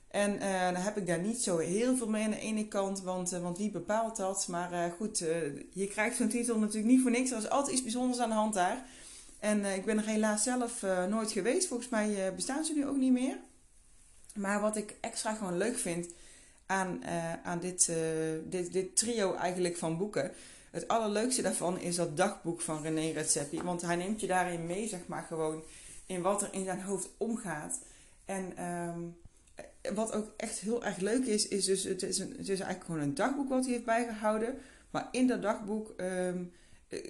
[0.07, 0.39] En
[0.73, 3.57] dan heb ik daar niet zo heel veel mee aan de ene kant, want, want
[3.57, 4.47] wie bepaalt dat?
[4.47, 5.17] Maar goed,
[5.73, 7.31] je krijgt zo'n titel natuurlijk niet voor niks.
[7.31, 8.85] Er is altijd iets bijzonders aan de hand daar.
[9.43, 11.67] En uh, ik ben er helaas zelf uh, nooit geweest.
[11.67, 13.37] Volgens mij uh, bestaan ze nu ook niet meer.
[14.35, 16.07] Maar wat ik extra gewoon leuk vind
[16.65, 17.05] aan,
[17.43, 17.91] aan dit,
[18.45, 20.31] dit, dit trio eigenlijk van boeken.
[20.71, 23.61] Het allerleukste daarvan is dat dagboek van René Redzepi.
[23.61, 25.63] Want hij neemt je daarin mee, zeg maar, gewoon
[26.05, 27.79] in wat er in zijn hoofd omgaat.
[28.25, 28.99] En ehm,
[29.95, 32.85] wat ook echt heel erg leuk is, is dus, het is, een, het is eigenlijk
[32.85, 34.57] gewoon een dagboek wat hij heeft bijgehouden.
[34.89, 36.43] Maar in dat dagboek ehm,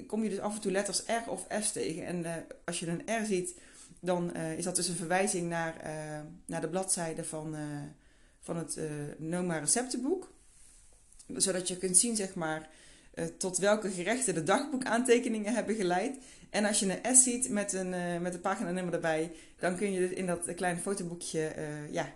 [0.08, 2.06] kom je dus af en toe letters R of S tegen.
[2.06, 3.56] En uh, als je een R ziet,
[4.00, 5.76] dan uh, is dat dus een verwijzing naar,
[6.46, 7.56] naar de bladzijde van,
[8.40, 8.80] van het
[9.18, 10.32] Noma receptenboek.
[11.28, 12.70] Zodat je kunt zien, zeg maar,
[13.38, 16.18] tot welke gerechten de dagboekaantekeningen hebben geleid.
[16.50, 20.00] En als je een S ziet met een, met een paginanummer erbij, dan kun je
[20.00, 21.54] dus in dat kleine fotoboekje
[21.92, 22.16] ja,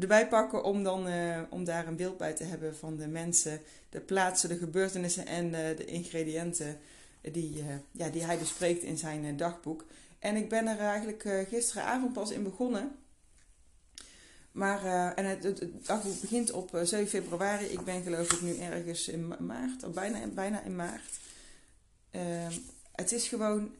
[0.00, 3.60] erbij pakken om, dan, uh, om daar een beeld bij te hebben van de mensen,
[3.88, 6.78] de plaatsen, de gebeurtenissen en de ingrediënten
[7.20, 9.84] die, ja, die hij bespreekt in zijn dagboek.
[10.18, 12.96] En ik ben er eigenlijk gisteravond pas in begonnen.
[14.52, 17.64] Maar, en het, het, dagboek begint op 7 februari.
[17.64, 21.18] Ik ben geloof ik nu ergens in maart, of bijna, bijna in maart.
[22.10, 22.52] Ehm,
[22.92, 23.74] het is gewoon.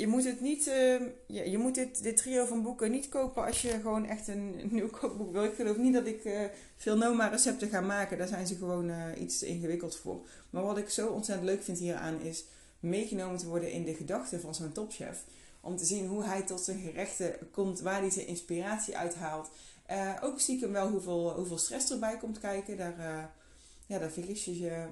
[0.00, 0.66] Je moet het niet.
[0.66, 4.28] Uh, ja, je moet dit, dit trio van boeken niet kopen als je gewoon echt
[4.28, 5.44] een, nieuw kookboek wil.
[5.44, 6.40] Ik geloof niet dat ik uh,
[6.76, 8.18] veel Noma recepten ga maken.
[8.18, 10.26] Daar zijn ze gewoon uh, iets te ingewikkeld voor.
[10.50, 12.44] Maar wat ik zo ontzettend leuk vind hieraan is
[12.80, 15.24] meegenomen te worden in de gedachten van zo'n topchef.
[15.60, 19.50] Om te zien hoe hij tot zijn gerechten komt, waar hij zijn inspiratie uithaalt.
[20.22, 22.76] ook stiekem wel hoeveel, hoeveel stress erbij komt kijken.
[22.76, 23.32] Daar,
[23.86, 24.86] ja, daar vergis je je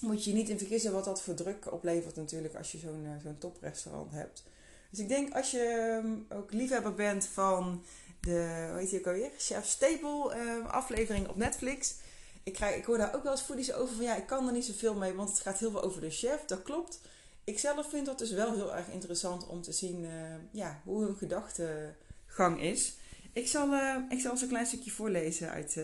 [0.00, 3.10] moet je niet in vergissen wat dat voor druk oplevert natuurlijk als je zo'n uh,
[3.22, 4.44] zo'n toprestaurant hebt.
[4.90, 7.84] Dus ik denk als je ehm, ook liefhebber bent van
[8.20, 9.30] de, hoe heet die ook alweer?
[9.38, 11.94] Chef Staple uh, aflevering op Netflix.
[12.42, 14.52] Ik, krijg, ik hoor daar ook wel eens voedies over van ja, ik kan er
[14.52, 16.44] niet zoveel mee, want het gaat heel veel over de chef.
[16.44, 17.00] Dat klopt.
[17.44, 20.10] Ik zelf vind dat dus wel heel erg interessant om te zien uh,
[20.50, 22.96] ja, hoe hun gedachtegang is.
[23.32, 25.78] Ik zal, uh, ik zal eens een klein stukje voorlezen uit,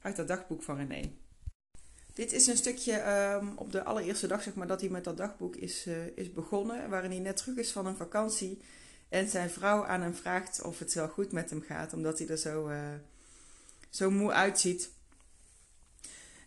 [0.00, 1.10] uit dat dagboek van René.
[2.16, 3.02] Dit is een stukje
[3.40, 6.32] um, op de allereerste dag zeg maar, dat hij met dat dagboek is, uh, is
[6.32, 6.90] begonnen.
[6.90, 8.60] Waarin hij net terug is van een vakantie.
[9.08, 11.92] En zijn vrouw aan hem vraagt of het wel goed met hem gaat.
[11.92, 12.78] Omdat hij er zo, uh,
[13.90, 14.90] zo moe uitziet.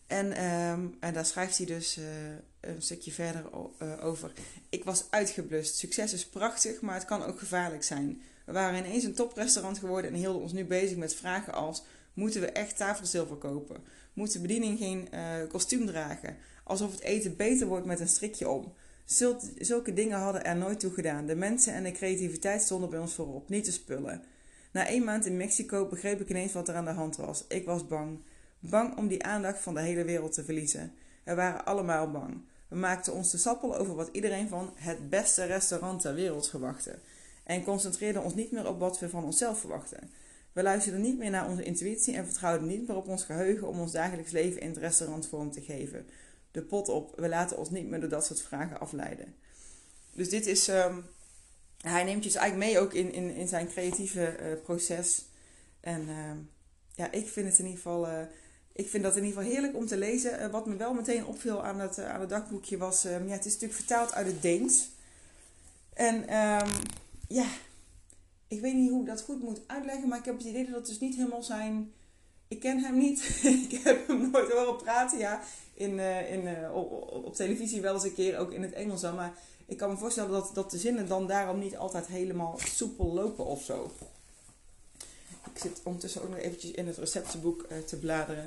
[0.07, 2.05] En, um, en daar schrijft hij dus uh,
[2.59, 3.45] een stukje verder
[4.01, 4.31] over.
[4.69, 5.75] Ik was uitgeblust.
[5.75, 8.21] Succes is prachtig, maar het kan ook gevaarlijk zijn.
[8.45, 11.83] We waren ineens een toprestaurant geworden en hielden ons nu bezig met vragen als...
[12.13, 13.83] Moeten we echt tafelzilver kopen?
[14.13, 15.19] Moet de bediening geen uh,
[15.49, 16.37] kostuum dragen.
[16.63, 18.73] Alsof het eten beter wordt met een strikje om.
[19.57, 21.25] Zulke dingen hadden er nooit toe gedaan.
[21.25, 24.23] De mensen en de creativiteit stonden bij ons voorop, niet de spullen.
[24.71, 27.45] Na één maand in Mexico begreep ik ineens wat er aan de hand was.
[27.47, 28.19] Ik was bang.
[28.59, 30.93] Bang om die aandacht van de hele wereld te verliezen.
[31.23, 32.41] We waren allemaal bang.
[32.67, 36.99] We maakten ons de sappel over wat iedereen van het beste restaurant ter wereld verwachtte.
[37.43, 40.11] En concentreerden ons niet meer op wat we van onszelf verwachten.
[40.53, 43.79] We luisterden niet meer naar onze intuïtie en vertrouwden niet meer op ons geheugen om
[43.79, 46.07] ons dagelijks leven in restaurant vorm te geven.
[46.51, 49.35] De pot op, we laten ons niet meer door dat soort vragen afleiden.
[50.13, 51.05] Dus dit is, um,
[51.81, 55.25] hij neemt je dus eigenlijk mee ook in, in, in zijn creatieve uh, proces.
[55.79, 56.31] En uh,
[56.95, 58.21] ja, ik vind het in ieder geval, uh,
[58.73, 60.41] ik vind dat in ieder geval heerlijk om te lezen.
[60.41, 63.45] Uh, wat me wel meteen opviel aan het, aan het dagboekje was, um, ja, het
[63.45, 64.89] is natuurlijk vertaald uit het Deens.
[65.93, 66.25] En
[67.27, 67.45] ja,
[68.49, 70.75] ik weet niet hoe ik dat goed moet uitleggen, maar ik heb het idee dat
[70.75, 71.93] het dus niet helemaal zijn.
[72.47, 73.39] Ik ken hem niet.
[73.69, 75.17] ik heb hem nooit horen praten.
[75.17, 75.41] Ja,
[75.73, 76.75] in, uh, in, uh,
[77.25, 79.15] op, televisie wel eens een keer, ook in het Engels dan.
[79.15, 79.33] Maar
[79.65, 83.45] ik kan me voorstellen dat, dat de zinnen dan daarom niet altijd helemaal soepel lopen
[83.45, 83.91] of zo.
[85.53, 88.43] Ik zit ondertussen ook nog eventjes in het receptenboek uh, te bladeren.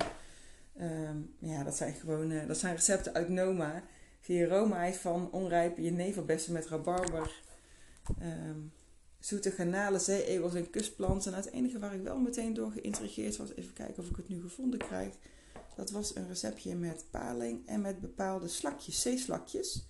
[0.81, 3.83] Um, ja, dat zijn gewoon dat zijn recepten uit Noma.
[4.21, 7.41] Zie je roomijs van onrijpe jeneverbessen met rabarber.
[8.21, 8.71] Um,
[9.25, 11.33] zoete garnalen, zeeegels en kustplanten.
[11.33, 14.29] En het enige waar ik wel meteen door geïntrigeerd was, even kijken of ik het
[14.29, 15.13] nu gevonden krijg.
[15.75, 19.85] Dat was een receptje met paling en met bepaalde slakjes, zeeslakjes.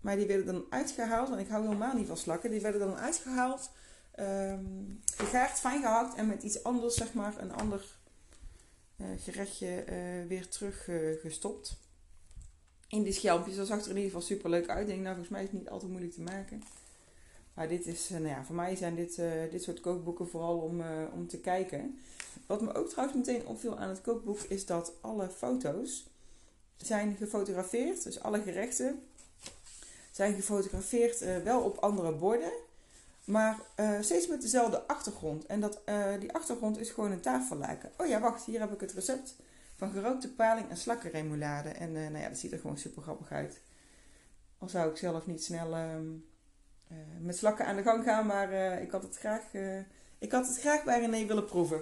[0.00, 2.50] Maar die werden dan uitgehaald, want ik hou helemaal niet van slakken.
[2.50, 3.70] Die werden dan uitgehaald,
[4.18, 7.84] um, gegaard, fijn gehakt en met iets anders, zeg maar, een ander
[8.96, 11.70] uh, gerechtje uh, weer teruggestopt.
[11.70, 11.76] Uh,
[12.88, 13.56] in die schelpjes.
[13.56, 14.80] Dat zag er in ieder geval super leuk uit.
[14.80, 16.62] Ik denk, nou, volgens mij is het niet altijd moeilijk te maken.
[17.54, 20.58] Maar dit is, eh, nou ja, voor mij zijn dit, uh, dit soort kookboeken vooral
[20.58, 21.98] om, uh, om te kijken.
[22.46, 26.06] Wat me ook trouwens meteen opviel aan het kookboek is dat alle foto's
[26.76, 28.02] zijn gefotografeerd.
[28.02, 29.02] Dus alle gerechten
[30.10, 32.52] zijn gefotografeerd wel op andere borden.
[33.24, 33.60] Maar
[34.00, 35.46] steeds met dezelfde achtergrond.
[35.46, 35.80] En dat,
[36.20, 37.92] die achtergrond is gewoon een tafellaken.
[37.98, 39.36] Oh ja, wacht, hier heb ik het recept
[39.76, 41.68] van gerookte paling en slakkenremoulade.
[41.68, 43.60] En nou ja, dat ziet er gewoon super grappig uit.
[44.58, 45.74] Al zou ik zelf niet snel...
[45.74, 46.06] Ehm,
[46.90, 48.26] uh, met slakken aan de gang gaan.
[48.26, 49.78] Maar uh, ik, had het graag, uh,
[50.18, 51.80] ik had het graag bij René willen proeven.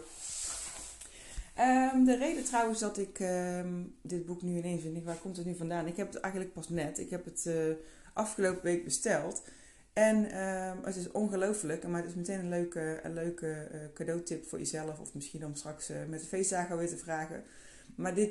[1.58, 5.46] Um, de reden trouwens dat ik um, dit boek nu ineens vind, waar komt het
[5.46, 5.86] nu vandaan?
[5.86, 6.98] Ik heb het eigenlijk pas net.
[6.98, 7.50] Ik heb het
[8.12, 9.42] afgelopen week besteld.
[9.92, 14.58] En ehm, het is ongelooflijk, maar het is meteen een leuke, een leuke cadeautip voor
[14.58, 15.00] jezelf.
[15.00, 17.42] Of misschien om straks met de feestdagen weer te vragen.
[17.94, 18.30] Maar dit,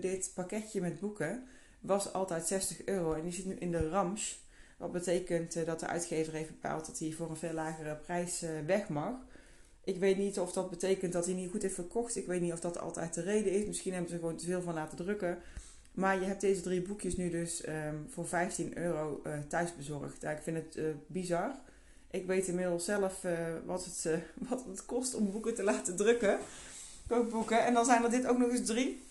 [0.00, 1.46] dit pakketje met boeken
[1.80, 3.12] was altijd 60 euro.
[3.12, 4.47] En die zit nu in de Rams.
[4.78, 8.88] Wat betekent dat de uitgever heeft bepaald dat hij voor een veel lagere prijs weg
[8.88, 9.14] mag.
[9.84, 12.16] Ik weet niet of dat betekent dat hij niet goed heeft verkocht.
[12.16, 13.66] Ik weet niet of dat altijd de reden is.
[13.66, 15.38] Misschien hebben ze er gewoon te veel van laten drukken.
[15.92, 20.22] Maar je hebt deze drie boekjes nu dus um, voor 15 euro uh, thuis bezorgd.
[20.22, 21.54] Ik vind het bizar.
[22.10, 23.22] Ik weet inmiddels zelf
[23.64, 26.38] wat, het, wat het kost om boeken te laten drukken.
[27.06, 27.64] Kookboeken.
[27.64, 29.02] En dan zijn er dit ook nog eens drie.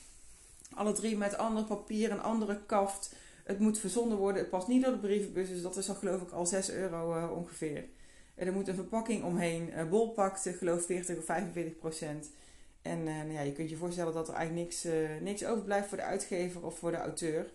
[0.73, 3.15] Alle drie met ander papier, een andere kaft.
[3.47, 4.41] Het moet verzonden worden.
[4.41, 5.49] Het past niet door de brievenbus.
[5.49, 7.85] Dus dat is dan geloof ik al 6 euro ongeveer.
[8.35, 9.89] En er moet een verpakking omheen.
[9.89, 12.31] bol pakte geloof 40 of 45 procent.
[12.81, 14.87] En nou ja, je kunt je voorstellen dat er eigenlijk niks,
[15.21, 17.51] niks overblijft voor de uitgever of voor de auteur.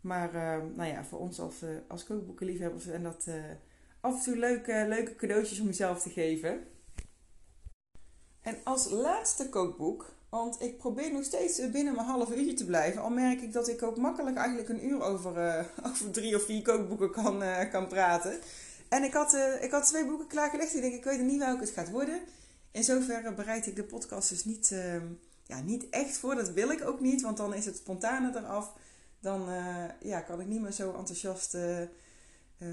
[0.00, 0.32] Maar
[0.74, 1.54] nou ja, voor ons als,
[1.88, 3.28] als kookboekenliefhebbers zijn dat
[4.00, 6.66] af en toe leuke, leuke cadeautjes om jezelf te geven.
[8.40, 13.02] En als laatste kookboek, want ik probeer nog steeds binnen mijn half uurtje te blijven.
[13.02, 15.32] Al merk ik dat ik ook makkelijk eigenlijk een uur over,
[15.88, 18.38] over drie of vier kookboeken kan, kan praten.
[18.88, 20.74] En ik had, ik had twee boeken klaargelegd.
[20.74, 22.20] Ik denk, ik weet niet welke het gaat worden.
[22.70, 24.94] In zoverre bereid ik de podcast dus niet, uh,
[25.46, 26.34] ja, niet echt voor.
[26.34, 28.72] Dat wil ik ook niet, want dan is het spontane eraf.
[29.20, 31.78] Dan uh, ja, kan ik niet meer zo enthousiast uh,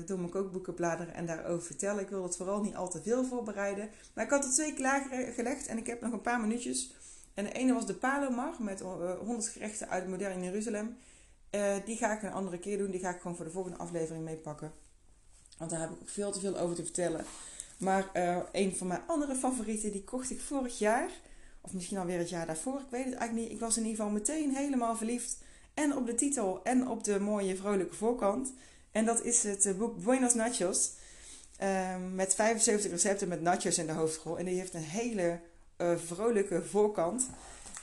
[0.06, 2.04] door mijn kookboeken bladeren en daarover vertellen.
[2.04, 3.90] Ik wil het vooral niet al te veel voorbereiden.
[4.14, 6.94] Maar ik had er twee klaargelegd en ik heb nog een paar minuutjes.
[7.34, 10.98] En de ene was de Palomar met 100 gerechten uit modern Jeruzalem.
[11.86, 12.92] die ga ik een andere keer doen.
[12.92, 14.72] Die ga ik gewoon voor de volgende aflevering meepakken.
[15.58, 17.26] Want daar heb ik veel te veel over te vertellen.
[17.78, 21.10] Maar uh, een van mijn andere favorieten, die kocht ik vorig jaar.
[21.62, 22.80] Of misschien alweer het jaar daarvoor.
[22.80, 23.58] Ik weet het eigenlijk niet.
[23.58, 25.38] Ik was in ieder geval meteen helemaal verliefd.
[25.74, 28.54] En op de titel en op de mooie vrolijke voorkant.
[28.92, 30.92] En dat is het eh, boek Buenos Nachos.
[31.64, 34.38] Um, met 75 recepten met nachos in de hoofdrol.
[34.38, 35.40] En die heeft een hele
[35.82, 37.30] uh, vrolijke voorkant.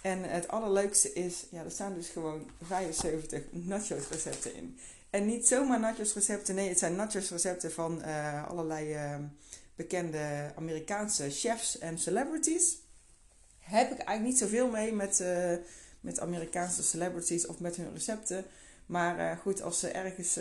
[0.03, 4.79] En het allerleukste is, ja, er staan dus gewoon 75 nachos recepten in.
[5.11, 9.15] En niet zomaar nachos recepten, nee, het zijn nachos recepten van uh, allerlei uh,
[9.77, 12.79] bekende Amerikaanse chefs en celebrities.
[13.59, 15.53] Heb ik eigenlijk niet zoveel mee met, uh,
[16.01, 18.45] met Amerikaanse celebrities of met hun recepten.
[18.87, 20.39] Maar goed, als ze ergens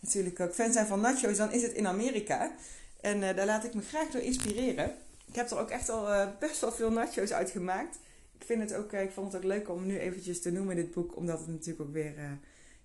[0.00, 2.52] natuurlijk ook fan zijn van nachos, dan is het in Amerika.
[3.00, 4.96] En daar laat ik me graag door inspireren.
[5.30, 7.98] Ik heb er ook echt al best wel veel nachos uit gemaakt.
[8.38, 10.82] Ik, vind het ook, ik vond het ook leuk om nu eventjes te noemen in
[10.84, 11.16] dit boek.
[11.16, 12.14] Omdat het natuurlijk ook weer,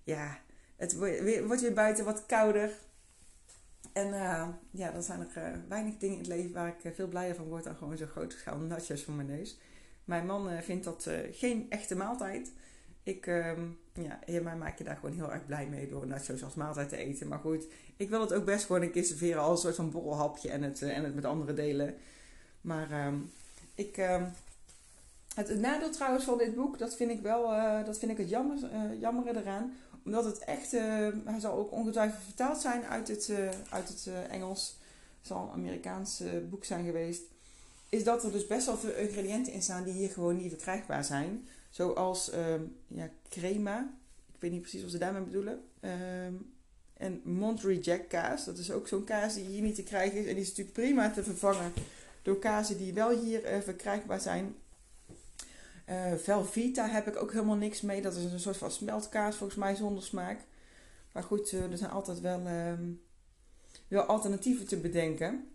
[0.02, 0.38] ja,
[0.76, 0.96] het
[1.46, 2.70] wordt weer buiten wat kouder.
[3.92, 4.08] En
[4.70, 7.64] ja, dan zijn er weinig dingen in het leven waar ik veel blijer van word
[7.64, 9.58] dan gewoon zo'n grote schaal nachos voor mijn neus.
[10.04, 12.52] Mijn man vindt dat geen echte maaltijd.
[13.02, 13.60] Ik, ehm,
[13.92, 16.96] ja, mij maak je daar gewoon heel erg blij mee door nachos als maaltijd te
[16.96, 17.28] eten.
[17.28, 19.90] Maar goed, ik wil het ook best gewoon een keer serveren als een soort van
[19.90, 21.94] borrelhapje en het, en het met andere delen.
[22.66, 23.16] Maar ehm,
[23.74, 24.24] ik, ehm,
[25.34, 27.46] het, nadeel trouwens van dit boek, dat vind ik wel,
[27.84, 28.58] dat vind ik het jammer,
[28.98, 29.72] jammere eraan
[30.06, 30.80] omdat het echt, uh,
[31.24, 34.76] hij zal ook ongetwijfeld vertaald zijn uit het, uh, uit het uh, Engels.
[35.18, 37.22] Het zal een Amerikaans boek zijn geweest.
[37.88, 41.04] Is dat er dus best wel veel ingrediënten in staan die hier gewoon niet verkrijgbaar
[41.04, 41.48] zijn.
[41.70, 43.78] Zoals ehm, ja, crema.
[44.34, 45.62] Ik weet niet precies wat ze daarmee bedoelen.
[46.96, 48.44] En Monterey Jack kaas.
[48.44, 50.26] Dat is ook zo'n kaas die hier niet te krijgen is.
[50.26, 51.72] En die is natuurlijk prima te vervangen
[52.26, 54.54] door kazen die wel hier verkrijgbaar zijn.
[55.88, 58.02] Uh, Velvita heb ik ook helemaal niks mee.
[58.02, 60.40] Dat is een soort van smeltkaas volgens mij zonder smaak.
[61.12, 62.72] Maar goed, uh, er zijn altijd wel, uh,
[63.88, 65.48] wel alternatieven te bedenken.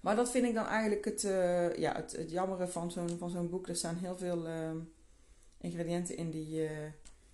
[0.00, 3.30] Maar dat vind ik dan eigenlijk het, uh, ja, het, het jammere van zo'n, van
[3.30, 3.68] zo'n boek.
[3.68, 4.76] Er staan heel veel ehm,
[5.60, 6.68] ingrediënten in die,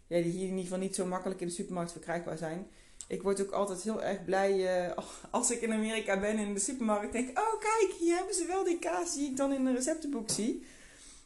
[0.07, 2.67] die hier in ieder geval niet zo makkelijk in de supermarkt verkrijgbaar zijn.
[3.07, 4.95] Ik word ook altijd heel erg blij
[5.31, 7.13] als ik in Amerika ben in de supermarkt.
[7.13, 10.31] Denk, oh kijk, hier hebben ze wel die kaas die ik dan in een receptenboek
[10.31, 10.67] zie.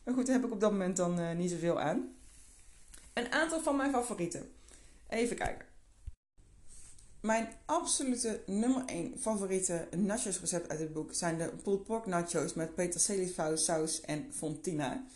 [0.04, 2.14] Maar goed, daar heb ik op dat moment dan uh, niet zoveel aan.
[3.12, 4.52] Een aantal van mijn favorieten.
[5.08, 5.66] Even kijken.
[7.20, 12.54] Mijn absolute nummer 1 favoriete nachos recept uit het boek zijn de pulled pork nachos
[12.54, 15.06] met peterselie saus en fontina.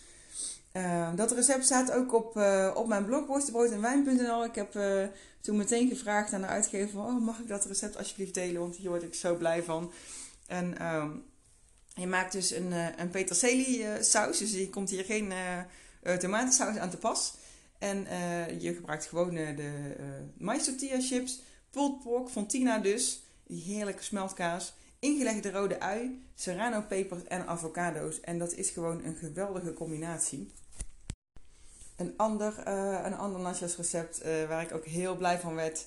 [0.72, 4.44] Uh, dat recept staat ook op, uh, op mijn blog worstenbrood en wijn.nl.
[4.44, 5.06] Ik heb uh,
[5.40, 8.60] toen meteen gevraagd aan de uitgever: oh, mag ik dat recept alsjeblieft delen?
[8.60, 9.92] Want hier word ik zo blij van.
[10.46, 11.24] En um,
[11.94, 14.38] je maakt dus een, uh, een peterselie saus.
[14.38, 15.32] Dus je komt hier geen
[16.18, 17.34] tomatensaus aan te pas.
[17.78, 18.06] En
[18.60, 19.94] je gebruikt gewoon de
[20.38, 23.22] mais tortilla chips, pulled pork, fontina dus.
[23.46, 24.74] Die heerlijke smeltkaas.
[25.00, 28.20] Ingelegde rode ui, serrano pepers en avocado's.
[28.20, 30.52] En dat is gewoon een geweldige combinatie.
[31.96, 32.66] Een ander,
[33.06, 35.86] een ander nachos recept waar ik ook heel blij van werd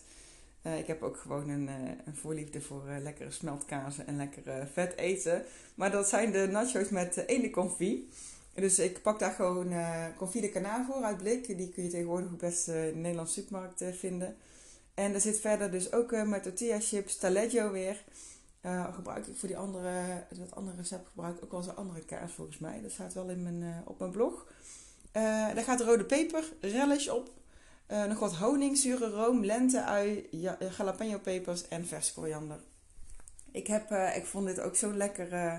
[0.63, 4.67] Eh, ik heb ook gewoon een, uh, een voorliefde voor uh, lekkere smeltkazen en lekkere
[4.73, 5.43] vet eten.
[5.75, 8.03] Maar dat zijn de nachos met ene confit.
[8.53, 11.57] Dus ik pak daar gewoon uh, confit de voor uit blik.
[11.57, 14.35] Die kun je tegenwoordig best in de Nederlandse supermarkt vinden.
[14.93, 18.03] En er zit verder dus ook met tortilla chips, taleggio weer.
[18.93, 19.91] Gebruik ik voor die andere,
[20.29, 22.81] dat andere recept gebruik ik ook wel eens een andere kaas volgens mij.
[22.81, 24.47] Dat staat wel in mijn, op mijn blog.
[25.11, 27.31] daar gaat rode peper, relish op.
[27.93, 32.59] Uh, nog wat honing, zure room, lente-ui, ja, jalapeno pepers en vers koriander.
[33.51, 35.55] Ik, heb, uh, ik vond dit ook zo'n lekker, uh,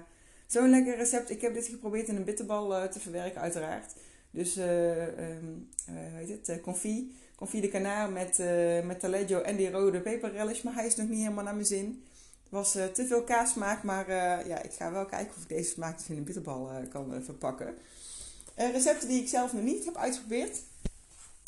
[0.47, 1.31] zo'n lekker recept.
[1.31, 3.93] Ik heb dit geprobeerd in een bitterbal te verwerken, uiteraard.
[4.31, 7.05] Dus, um, hoe heet het, confit.
[7.37, 8.38] Confit de canard met,
[8.85, 10.62] met taleggio en die rode peperrelish.
[10.62, 12.05] Maar hij is nog niet helemaal naar mijn zin.
[12.48, 14.11] Was te veel kaassmaak, maar
[14.46, 17.74] ja, ik ga wel kijken of ik deze smaak dus in een bitterbal kan verpakken.
[18.54, 20.59] recepten die ik zelf nog niet heb uitgeprobeerd.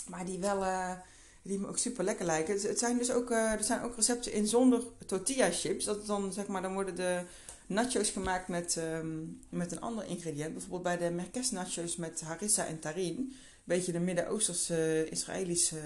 [0.08, 0.64] Maar die wel,
[1.42, 2.60] die me ook super lekker lijken.
[2.60, 5.84] Het, zijn dus ook, er zijn ook recepten in zonder tortilla chips.
[5.84, 7.22] Dat dan, zeg maar, dan worden de
[7.66, 10.52] nachos gemaakt met, um, met een ander ingrediënt.
[10.52, 13.16] Bijvoorbeeld bij de Merkes nachos met harissa en tarin.
[13.16, 13.32] Een
[13.64, 15.80] beetje de Midden-Oosterse, Israëlische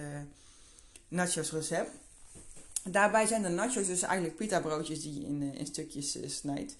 [1.08, 1.90] nachos recept.
[2.84, 6.76] Daarbij zijn de nachos dus eigenlijk pita broodjes die je in, in stukjes snijdt.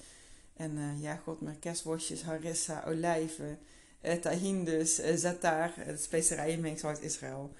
[0.57, 3.59] En ja, god, Merkes worstjes, harissa, olijven
[4.03, 7.55] uh, tahin dus, uh, zatar, het specerijenmengsel uit Israël.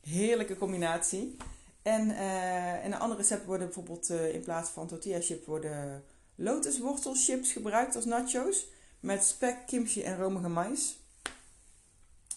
[0.00, 1.36] Heerlijke combinatie.
[1.82, 7.52] En uh, in een andere recept worden bijvoorbeeld in plaats van tortilla chips worden lotuswortelchips
[7.52, 8.66] gebruikt als nachos.
[9.00, 10.96] Met spek, kimchi en romige mais.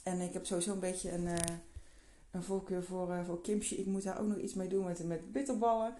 [0.03, 1.27] En ik heb sowieso een beetje een,
[2.35, 3.75] een voorkeur voor, voor kimchi.
[3.75, 5.93] Ik moet daar ook nog iets mee doen met, met bitterballen.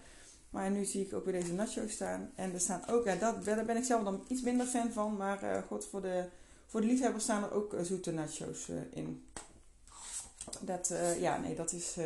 [0.50, 2.30] Maar nu zie ik ook weer deze nachos staan.
[2.34, 5.16] En er staan ook, ja, dat, daar ben ik zelf dan iets minder fan van.
[5.16, 6.28] Maar god, voor de
[6.66, 9.24] voor de liefhebbers staan er ook eh, zoete nachos in.
[10.60, 11.96] Dat, uh, ja, nee, dat is,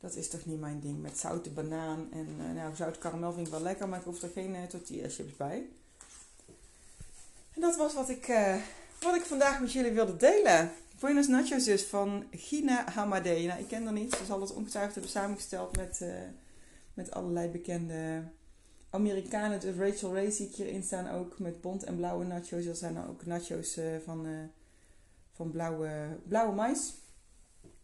[0.00, 1.02] dat is toch niet mijn ding.
[1.02, 4.28] Met zoute banaan en nou, zout karamel vind ik wel lekker, maar ik hoef er
[4.28, 5.68] geen tortilla chips bij.
[7.54, 8.26] En dat was wat ik,
[9.00, 10.72] wat ik vandaag met jullie wilde delen.
[11.00, 13.46] Buenos Nachos dus van Gina Hamadé.
[13.46, 14.14] Nou, ik ken haar niet.
[14.14, 16.04] Ze zal het ongetwijfeld hebben samengesteld met,
[16.94, 18.22] met allerlei bekende
[18.90, 22.64] Amerikanen, dus Rachel Ray zie ik hierin staan ook met bont en blauwe nachos.
[22.64, 24.38] Er zijn ook nachos uh, van, uh,
[25.32, 26.94] van blauwe, blauwe mais.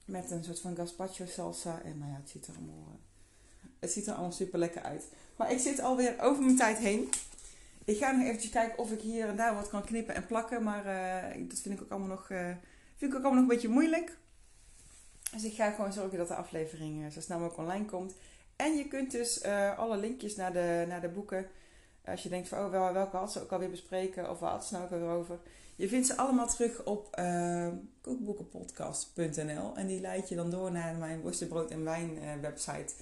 [0.05, 1.83] Met een soort van gazpacho salsa.
[1.85, 3.01] En nou ja, het ziet er allemaal,
[3.79, 5.05] het ziet er allemaal super lekker uit.
[5.37, 7.09] Maar ik zit alweer over mijn tijd heen.
[7.85, 10.63] Ik ga nog eventjes kijken of ik hier en daar wat kan knippen en plakken.
[10.63, 10.85] Maar
[11.49, 12.29] dat vind ik ook allemaal nog,
[13.03, 14.17] vind ik ook allemaal nog een beetje moeilijk.
[15.33, 18.15] Dus ik ga gewoon zorgen dat de aflevering zo snel mogelijk online komt.
[18.57, 21.47] En je kunt dus uh, alle linkjes naar de, naar de boeken.
[22.05, 24.31] Als je denkt van, oh, welke had ze ook alweer bespreken?
[24.31, 25.39] Of waar had ze nou ook over?
[25.77, 27.69] Je vindt ze allemaal terug op uh,
[28.01, 29.77] kookboekenpodcast.nl.
[29.77, 32.95] En die leid je dan door naar mijn worstenbrood en wijn website.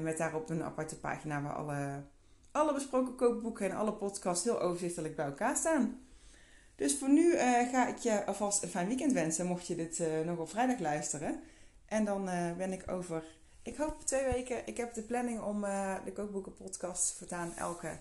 [0.00, 2.02] met daarop een aparte pagina waar alle,
[2.50, 6.03] alle besproken kookboeken en alle podcasts heel overzichtelijk bij elkaar staan.
[6.76, 7.36] Dus voor nu
[7.70, 11.40] ga ik je alvast een fijn weekend wensen, mocht je dit nog op vrijdag luisteren.
[11.86, 12.24] En dan
[12.56, 13.24] ben ik over
[13.64, 14.66] ik hoop twee weken.
[14.66, 17.98] Ik heb de planning om uh, de kookboekenpodcast voortaan elke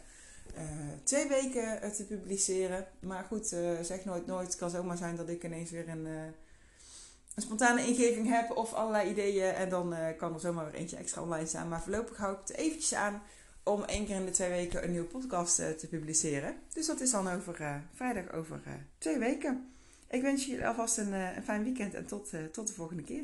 [0.55, 0.61] uh,
[1.03, 2.87] twee weken uh, te publiceren.
[2.99, 3.47] Maar goed,
[3.81, 4.47] zeg nooit nooit.
[4.47, 9.09] Het kan zomaar zijn dat ik ineens weer een, een spontane ingeving heb of allerlei
[9.09, 9.53] ideeën.
[9.53, 11.69] En dan kan er zomaar weer eentje extra online staan.
[11.69, 13.21] Maar voorlopig hou ik het eventjes aan
[13.63, 16.55] om één keer in de twee weken een nieuwe podcast te publiceren.
[16.73, 18.61] Dus dat is dan over vrijdag over
[18.97, 19.73] twee weken.
[20.09, 23.23] Ik wens jullie alvast een, een fijn weekend en tot, tot de volgende keer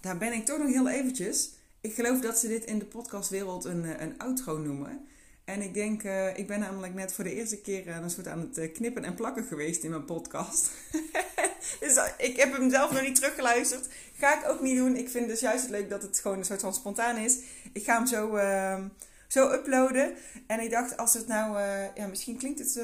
[0.00, 1.50] daar ben ik toch nog heel eventjes.
[1.80, 5.06] Ik geloof dat ze dit in de podcastwereld een, eh, een outro noemen.
[5.44, 6.02] En ik denk,
[6.36, 9.44] ik ben namelijk net voor de eerste keer een soort aan het knippen en plakken
[9.44, 10.70] geweest in mijn podcast.
[11.80, 13.88] dus ik heb hem zelf nog niet teruggeluisterd.
[14.16, 14.96] Ga ik ook niet doen.
[14.96, 17.38] Ik vind dus juist het leuk dat het gewoon een soort van spontaan is.
[17.72, 18.84] Ik ga hem zo, uh,
[19.28, 20.14] zo uploaden.
[20.46, 21.60] En ik dacht, als het nou,
[21.94, 22.80] ja, misschien klinkt het,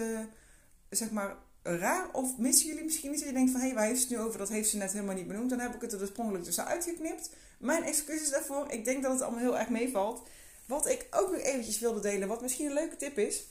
[0.90, 2.08] zeg maar, raar?
[2.12, 3.22] Of missen jullie misschien iets?
[3.22, 4.38] Je denkt van, hé, hey, waar heeft ze het nu over?
[4.38, 5.50] Dat heeft ze net helemaal niet benoemd.
[5.50, 7.30] Dan heb ik het er oorspronkelijk tussen uitgeknipt.
[7.58, 8.66] Mijn excuses daarvoor.
[8.70, 10.28] Ik denk dat het allemaal heel erg meevalt.
[10.66, 13.44] Wat ik ook nog eventjes wilde delen, wat misschien een leuke tip is.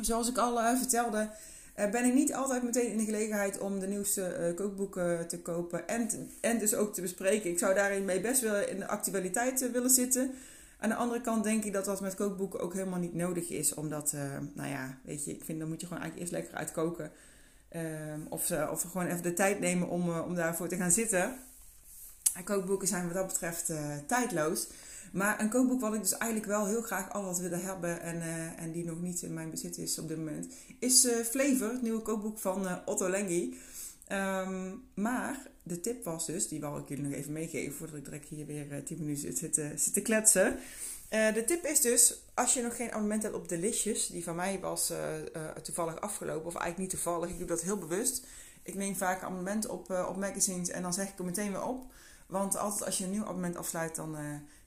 [0.00, 1.30] Zoals ik al uh, vertelde,
[1.74, 5.88] ben ik niet altijd meteen in de gelegenheid om de nieuwste uh, kookboeken te kopen.
[5.88, 7.50] En, en dus ook te bespreken.
[7.50, 10.34] Ik zou daarin mee best wel in de actualiteit willen zitten.
[10.78, 13.74] Aan de andere kant denk ik dat dat met kookboeken ook helemaal niet nodig is.
[13.74, 14.14] Omdat,
[14.54, 17.10] nou ja, weet je, ik vind dan moet je gewoon eigenlijk eerst lekker uitkoken.
[17.72, 17.80] Uh,
[18.28, 21.38] of, of gewoon even de tijd nemen om, om daarvoor te gaan zitten.
[22.34, 23.72] En kookboeken zijn wat dat betreft
[24.06, 24.66] tijdloos.
[25.14, 28.20] Maar een kookboek wat ik dus eigenlijk wel heel graag al had willen hebben en,
[28.56, 30.46] en die nog niet in mijn bezit is op dit moment,
[30.78, 33.58] is Flavor, het nieuwe kookboek van Otto Lengi.
[34.06, 38.04] Ehm, maar de tip was dus, die wil ik jullie nog even meegeven voordat ik
[38.04, 40.58] direct hier weer uh, 10 minuten zit, te kletsen.
[41.08, 44.60] De tip is dus, als je nog geen abonnement hebt op Delicious, die van mij
[44.60, 44.92] was
[45.62, 48.26] toevallig afgelopen, of eigenlijk niet toevallig, ik doe dat heel bewust.
[48.62, 51.64] Ik neem vaak een abonnement op, op magazines en dan zeg ik er meteen weer
[51.64, 51.92] op.
[52.26, 54.16] Want altijd als je een nieuw abonnement afsluit, dan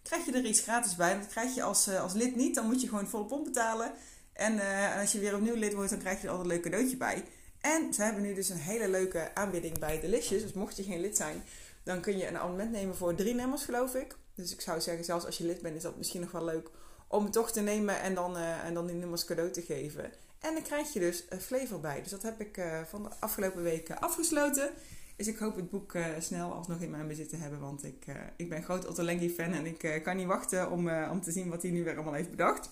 [0.08, 1.20] krijg je er iets gratis bij.
[1.20, 3.91] Dat krijg je als, als lid niet, dan moet je gewoon volle pomp betalen.
[4.34, 4.60] En
[4.99, 7.24] als je weer opnieuw lid wordt, dan krijg je er altijd een leuk cadeautje bij.
[7.62, 10.41] En ze hebben nu dus een hele leuke aanbieding bij Delicious.
[10.41, 11.43] Dus mocht je geen lid zijn,
[11.84, 14.16] dan kun je een abonnement nemen voor drie nummers, geloof ik.
[14.36, 16.70] Dus ik zou zeggen, zelfs als je lid bent, is dat misschien nog wel leuk
[17.08, 20.12] om het toch te nemen en dan, uh, en dan die nummers cadeau te geven.
[20.39, 22.01] En dan krijg je dus een flavor bij.
[22.01, 24.70] Dus dat heb ik van de afgelopen weken afgesloten.
[25.18, 27.59] Dus ik hoop het boek uh, snel alsnog in mijn bezit te hebben.
[27.59, 28.05] Want ik,
[28.36, 31.49] ik ben groot Otto Lengi fan en ik kan niet wachten om, om te zien
[31.49, 32.70] wat hij nu weer allemaal heeft bedacht.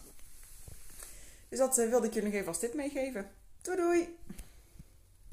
[1.50, 3.30] Dus dat wilde ik jullie nog even als tip meegeven.
[3.62, 4.16] Doei doei!